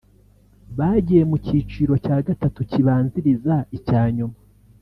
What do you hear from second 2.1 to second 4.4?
gatatu kibanziriza icya nyuma